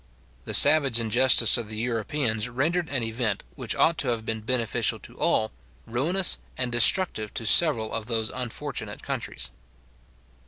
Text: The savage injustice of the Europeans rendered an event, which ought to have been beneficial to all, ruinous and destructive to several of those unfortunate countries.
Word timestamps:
The 0.45 0.55
savage 0.55 0.99
injustice 0.99 1.57
of 1.59 1.69
the 1.69 1.77
Europeans 1.77 2.49
rendered 2.49 2.89
an 2.89 3.03
event, 3.03 3.43
which 3.55 3.75
ought 3.75 3.99
to 3.99 4.07
have 4.07 4.25
been 4.25 4.41
beneficial 4.41 4.97
to 4.97 5.15
all, 5.19 5.51
ruinous 5.85 6.39
and 6.57 6.71
destructive 6.71 7.31
to 7.35 7.45
several 7.45 7.93
of 7.93 8.07
those 8.07 8.31
unfortunate 8.31 9.03
countries. 9.03 9.51